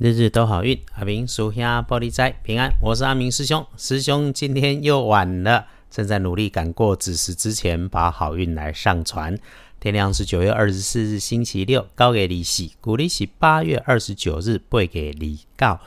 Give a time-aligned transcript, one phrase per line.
[0.00, 2.72] 日日都好运，阿明属下玻璃斋平安。
[2.80, 9.36] 我是阿明师兄，师兄今天又晚了，正在努力赶过子时之前，把好运来上传。
[9.80, 15.80] 天亮是九月二十四日星期六，高给利息，古利息八月二十九日背给李告。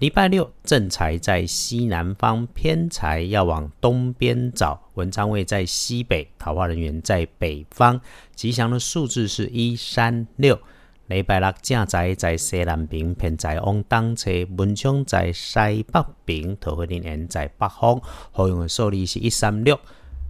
[0.00, 4.90] 礼拜六正财在西南方，偏财要往东边找。
[4.94, 8.00] 文昌位在西北，桃花人员在北方。
[8.34, 10.58] 吉祥的数字是一三六。
[11.08, 18.00] 礼拜六正在在西南边，偏在往东侧；文昌在西北边，桃花林园在北方。
[18.32, 19.78] 好用的数字是一三六。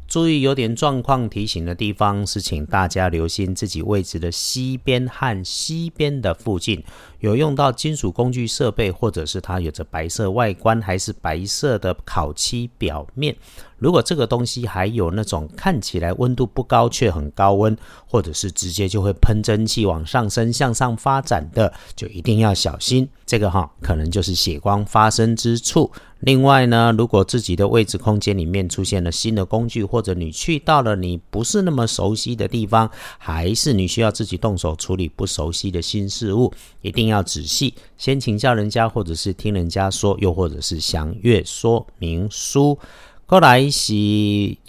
[0.09, 6.83] 注意有点状况提醒的地方是，请大家留心自己位置的西边和西边的附近
[7.21, 13.37] 有用到金属工具设备，或者是它有着白色外观还是白色的烤漆表面。
[13.79, 23.07] 如果这个东西还有那种看起来温度不高却很高温，或者是直接就会喷蒸汽往上升、向上发展的，就一定要小心。
[23.27, 25.91] 这个哈，可能就是血光发生之处。
[26.21, 42.79] 另外呢，如果自己的位置空间里面出现了新的工具，或者你去到了你不是那么熟悉的地方，还是你需要自己动手处理不熟悉的新事物，一定要仔细先请教人家，或者是听人家说，又或者是详阅说明书。
[43.27, 43.95] 过来是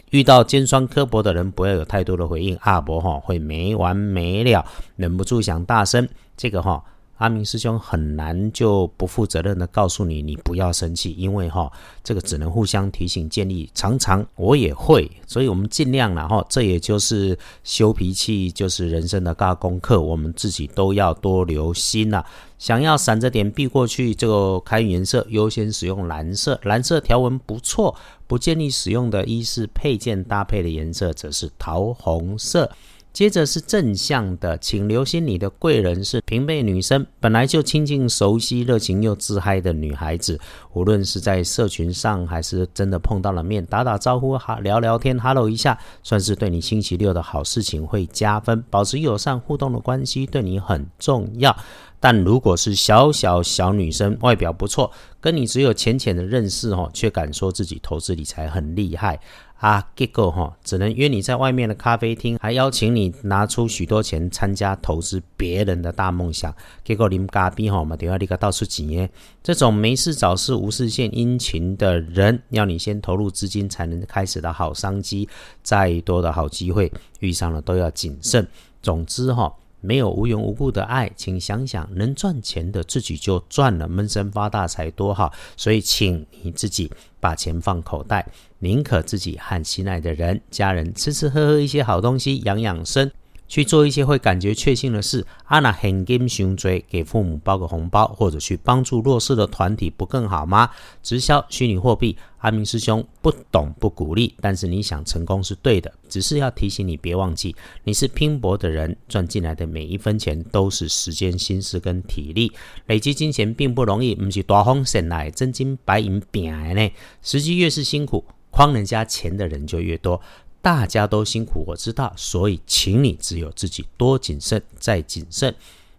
[0.09, 4.66] 遇到尖酸刻薄的人，不要有太多的回应，阿伯哈会没完没了，
[4.98, 6.08] 忍不住想大声。
[6.36, 6.84] 这个哈。
[7.18, 11.72] 阿明师兄很难就不负责任的告诉你，你不要生气，因为哈，
[12.04, 13.70] 这个只能互相提醒建议。
[13.73, 16.45] 常常我也会，所以我们尽量了哈。
[16.50, 22.23] 这也就是修脾气，就是人生的大功课，我们自己都要多留心呐。
[22.60, 27.95] 想要闪着点避过去，就开颜色优先使用蓝色，蓝色条纹不错。
[28.28, 32.70] 不建议使用的衣饰配件搭配的颜色则是桃红色。
[33.13, 40.39] 接着是正向的，请留心你的贵人是平辈女生，本来就亲近、熟悉、热情又自嗨的女孩子。
[40.73, 48.64] 无论是在社群上，还是真的碰到了面，打打招呼、哈聊聊天、hello 一下，算是对你星期六的好事情会加分。
[48.70, 51.58] 保持友善互动的关系对你很重要。
[51.99, 59.20] 但如果是小小小女生，外表不错，跟你只有浅浅的认识哦，却敢说自己投资理财很厉害。
[59.58, 66.54] 啊，结果哈，只能约你在外面的咖啡厅，还邀请你拿出许多钱参加投资别人的大梦想。
[66.84, 69.10] 结果你们咖啡哈嘛，等下立刻到处挤耶。
[69.42, 75.28] 这种没事找事、无事献殷勤的人，要你先投入资金才能开始的好商机，
[75.64, 78.48] 再多的好机会遇上了都要谨慎。
[78.82, 79.54] 总之哈。
[79.80, 85.32] 没有无缘无故的爱，请想想能赚钱的自己就赚了，闷声发大财多好。
[85.56, 88.28] 所以，请你自己把钱放口袋，
[88.60, 93.12] 宁可自己和心爱的人、家人吃吃喝喝一些好东西，养养生。
[93.50, 100.70] 去做一些会感觉确信的事，阿那很金胸椎，给父母包个红包，或者去帮助弱势的团体，不更好吗？
[101.02, 112.52] 直销虚拟货币，阿明师兄不懂不鼓励，但是你想成功是对的，只是要提醒你别忘记，你是拼搏的人，赚进来的每一分钱都是时间、心思跟体力，
[112.88, 116.92] 累积金钱并不容易，不是大风神来真金白银变来呢。
[117.22, 118.26] 时机越是辛苦，
[118.58, 120.20] 诓人家钱的人就越多。
[120.60, 125.54] 大家都辛苦，我知道，所以请你只有自己多谨慎再谨慎。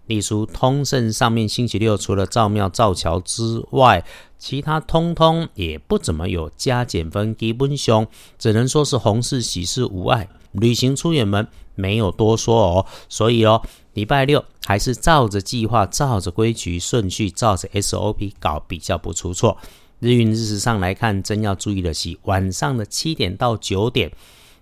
[0.07, 4.05] 例如通胜上面星期六除了造庙造桥之外，
[4.39, 7.35] 其他通通也不怎么有加减分。
[7.37, 8.07] 基本上
[8.39, 12.87] 只能说是红事喜事无碍，旅行出远门没有多说哦。
[13.09, 13.63] 所以哦，
[13.95, 19.57] 礼拜六还是照着计划、照着规矩顺序、照着 SOP 搞，比较不出错。
[20.01, 24.13] 日运日时上来看，真要注意的是晚上的七点到九点。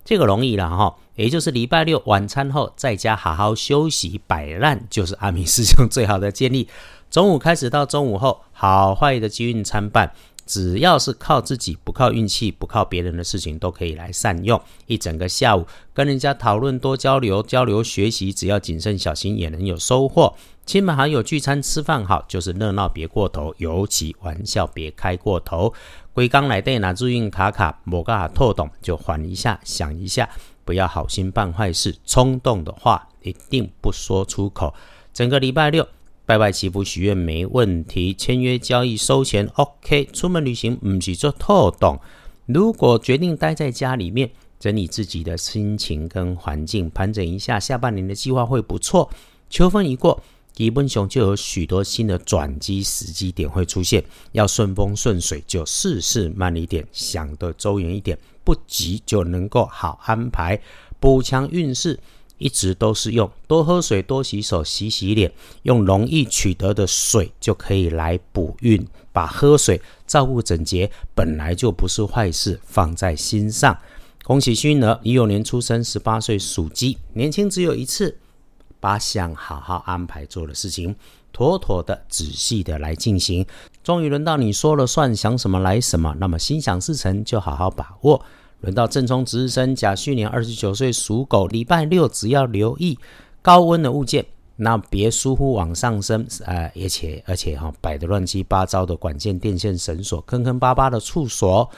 [0.04, 6.69] 这个容易了哈，也就是礼拜六晚餐后在家好好休息摆烂，就是阿明师兄最好的建议。
[7.10, 10.12] 中午开始到中午后，好坏的机运参半，
[10.47, 14.61] 只要是靠自己，不靠运气，不靠别人的事情，都可以来善用。
[14.87, 20.34] 一整个下午跟人家讨论，多交流交流学习，只要谨慎小心，也能有收获。
[20.65, 25.72] 亲朋好友聚餐吃饭好，就是热闹别过头，尤其玩笑别开过头。
[26.13, 30.28] 归刚来电拿注运卡卡，某个透懂就缓一下，想一下，
[30.65, 34.75] 不要好心办坏事，冲动的话一定不说出口。
[35.13, 35.87] 整个礼拜六
[36.27, 40.05] 拜拜祈福许愿没问题，签约交易收钱 OK。
[40.13, 42.01] 出门旅行唔是做透懂，
[42.47, 44.28] 如果决定待在家里面，
[44.59, 49.09] 整理自己的心情跟环境，盘整一下下半年的计划会不错。
[49.49, 50.21] 秋分一过。
[50.53, 54.03] 基本熊就有许多新的转机时机点会出现，
[54.33, 60.59] 要顺风顺水就事事慢一点，想得周延一点，不急就能够好安排
[60.99, 62.01] 补强运势。
[62.38, 68.86] 一直都是用多喝水、多洗手、洗洗脸，用容易取得的水就可以来补运。
[69.12, 73.77] 把喝水照顾整洁本来就不是坏事，放在心上。
[74.22, 78.18] 恭喜勋儿，一六年出生，十八岁属鸡，年轻只有一次，
[78.78, 80.94] 把想好好安排做的事情，
[81.32, 83.47] 妥妥的、仔细的来进行。
[83.82, 88.22] 终于轮到你说了算，想什么来什么，那么心想事成就好好把握。
[88.60, 92.98] 轮到正冲值日生甲戌年二十九岁属狗，礼拜六只要留意
[93.42, 94.24] 高温的物件，
[94.56, 101.68] 那别疏忽往上升，呃，而且而且哈摆的乱七八糟的管线、电线、绳索，坑坑巴巴的处所。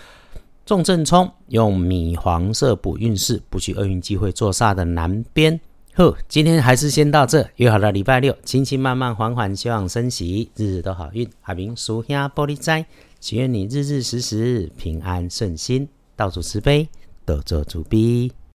[0.64, 5.58] 重正冲用米黄色补运势，不去厄运机会坐煞的南边。
[5.94, 11.26] 呵，今天还是先到这，约好了礼拜六，轻轻慢慢缓缓，休养生息，日日都好运。
[11.40, 12.84] 阿明属下玻璃斋，
[13.18, 15.88] 祈愿你日日时时平安顺心。
[16.18, 16.88] 到处慈悲，
[17.24, 18.32] 得做主逼。